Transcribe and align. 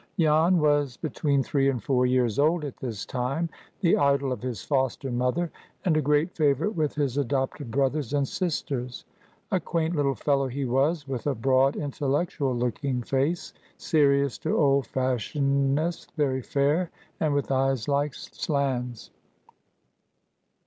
Jan 0.19 0.57
was 0.57 0.97
between 0.97 1.43
three 1.43 1.69
and 1.69 1.83
four 1.83 2.07
years 2.07 2.39
old 2.39 2.65
at 2.65 2.75
this 2.77 3.05
time, 3.05 3.49
the 3.81 3.97
idol 3.97 4.31
of 4.31 4.41
his 4.41 4.63
foster 4.63 5.11
mother, 5.11 5.51
and 5.85 5.95
a 5.95 6.01
great 6.01 6.31
favorite 6.35 6.73
with 6.75 6.95
his 6.95 7.19
adopted 7.19 7.69
brothers 7.69 8.11
and 8.11 8.27
sisters. 8.27 9.05
A 9.51 9.59
quaint 9.59 9.95
little 9.95 10.15
fellow 10.15 10.47
he 10.47 10.65
was, 10.65 11.07
with 11.07 11.27
a 11.27 11.35
broad, 11.35 11.75
intellectual 11.75 12.55
looking 12.55 13.03
face, 13.03 13.53
serious 13.77 14.39
to 14.39 14.57
old 14.57 14.87
fashionedness, 14.87 16.07
very 16.17 16.41
fair, 16.41 16.89
and 17.19 17.35
with 17.35 17.51
eyes 17.51 17.87
"like 17.87 18.13
slans." 18.15 19.11